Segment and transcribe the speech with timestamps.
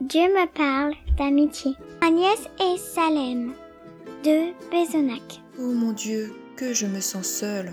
[0.00, 1.72] Dieu me parle d'amitié.
[2.00, 3.52] Agnès et Salem
[4.24, 5.42] de Bézonac.
[5.58, 7.72] Oh mon Dieu, que je me sens seule.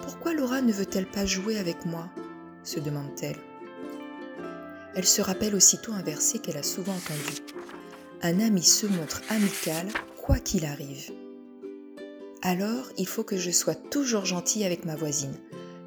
[0.00, 2.08] Pourquoi Laura ne veut-elle pas jouer avec moi?
[2.62, 3.36] se demande-t-elle.
[4.94, 7.42] Elle se rappelle aussitôt un verset qu'elle a souvent entendu.
[8.22, 9.86] Un ami se montre amical
[10.16, 11.10] quoi qu'il arrive.
[12.40, 15.36] Alors, il faut que je sois toujours gentille avec ma voisine,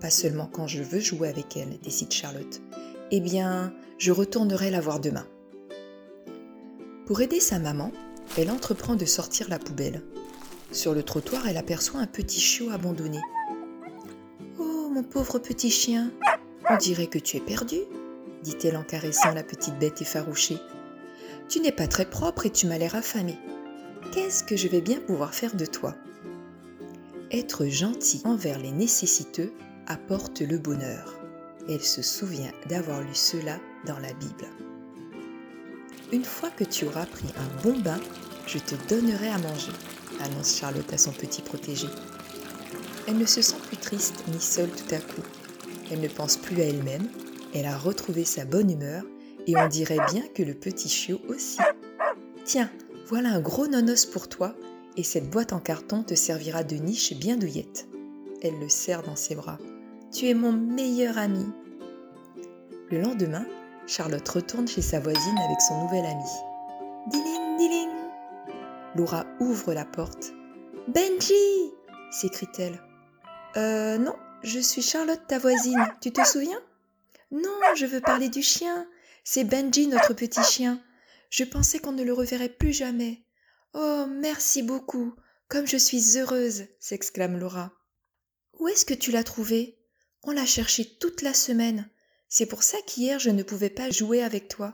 [0.00, 2.62] pas seulement quand je veux jouer avec elle, décide Charlotte.
[3.10, 5.26] Eh bien, je retournerai la voir demain.
[7.06, 7.90] Pour aider sa maman,
[8.38, 10.02] elle entreprend de sortir la poubelle.
[10.70, 13.18] Sur le trottoir, elle aperçoit un petit chiot abandonné.
[14.58, 16.12] Oh, mon pauvre petit chien,
[16.70, 17.78] on dirait que tu es perdu,
[18.44, 20.58] dit-elle en caressant la petite bête effarouchée.
[21.48, 23.36] Tu n'es pas très propre et tu m'as l'air affamé.
[24.14, 25.96] Qu'est-ce que je vais bien pouvoir faire de toi?
[27.32, 29.52] Être gentil envers les nécessiteux
[29.88, 31.18] apporte le bonheur.
[31.68, 34.46] Elle se souvient d'avoir lu cela dans la Bible.
[36.12, 37.98] Une fois que tu auras pris un bon bain,
[38.46, 39.72] je te donnerai à manger,
[40.20, 41.86] annonce Charlotte à son petit protégé.
[43.08, 45.22] Elle ne se sent plus triste ni seule tout à coup.
[45.90, 47.08] Elle ne pense plus à elle-même,
[47.54, 49.04] elle a retrouvé sa bonne humeur
[49.46, 51.58] et on dirait bien que le petit chiot aussi.
[52.44, 52.70] Tiens,
[53.06, 54.54] voilà un gros nonos pour toi
[54.98, 57.88] et cette boîte en carton te servira de niche bien douillette.
[58.42, 59.58] Elle le serre dans ses bras.
[60.12, 61.46] Tu es mon meilleur ami.
[62.90, 63.46] Le lendemain,
[63.86, 66.30] Charlotte retourne chez sa voisine avec son nouvel ami.
[67.10, 67.90] Diling, diling
[68.94, 70.32] Laura ouvre la porte.
[70.88, 71.72] Benji
[72.10, 72.80] s'écrie-t-elle.
[73.56, 75.84] Euh, non, je suis Charlotte, ta voisine.
[76.00, 76.60] Tu te souviens?
[77.30, 78.86] Non, je veux parler du chien.
[79.24, 80.80] C'est Benji, notre petit chien.
[81.30, 83.22] Je pensais qu'on ne le reverrait plus jamais.
[83.74, 85.14] Oh, merci beaucoup.
[85.48, 87.72] Comme je suis heureuse, s'exclame Laura.
[88.58, 89.78] Où est-ce que tu l'as trouvé
[90.22, 91.88] On l'a cherché toute la semaine.
[92.34, 94.72] C'est pour ça qu'hier je ne pouvais pas jouer avec toi.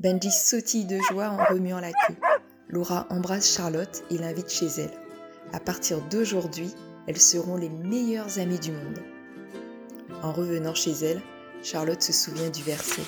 [0.00, 2.16] Benji sautille de joie en remuant la queue.
[2.66, 4.90] Laura embrasse Charlotte et l'invite chez elle.
[5.52, 6.74] À partir d'aujourd'hui,
[7.06, 8.98] elles seront les meilleures amies du monde.
[10.24, 11.22] En revenant chez elle,
[11.62, 13.04] Charlotte se souvient du verset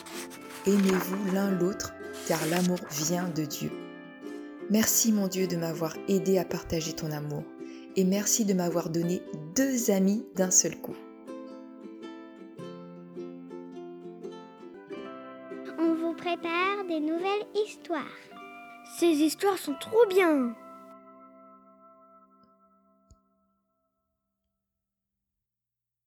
[0.69, 1.93] Aimez-vous l'un l'autre,
[2.29, 3.73] car l'amour vient de Dieu.
[4.71, 7.43] Merci mon Dieu de m'avoir aidé à partager ton amour,
[7.97, 9.23] et merci de m'avoir donné
[9.57, 10.95] deux amis d'un seul coup.
[16.11, 18.01] Vous prépare des nouvelles histoires.
[18.99, 20.57] Ces histoires sont trop bien